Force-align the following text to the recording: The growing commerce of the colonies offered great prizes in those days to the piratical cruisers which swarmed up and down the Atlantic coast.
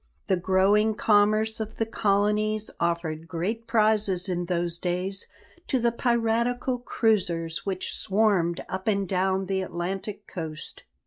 The 0.25 0.35
growing 0.35 0.95
commerce 0.95 1.59
of 1.59 1.75
the 1.75 1.85
colonies 1.85 2.71
offered 2.79 3.27
great 3.27 3.67
prizes 3.67 4.27
in 4.27 4.45
those 4.45 4.79
days 4.79 5.27
to 5.67 5.77
the 5.77 5.91
piratical 5.91 6.79
cruisers 6.79 7.67
which 7.67 7.93
swarmed 7.95 8.65
up 8.67 8.87
and 8.87 9.07
down 9.07 9.45
the 9.45 9.61
Atlantic 9.61 10.25
coast. 10.25 10.81